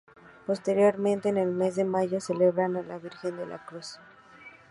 Posteriormente, 0.47 1.29
en 1.29 1.37
el 1.37 1.51
mes 1.51 1.75
de 1.75 1.83
mayo 1.85 2.19
celebran 2.19 2.75
a 2.75 2.81
la 2.81 2.97
Virgen 2.97 3.37
de 3.37 3.45
la 3.45 3.63
Luz. 3.71 3.99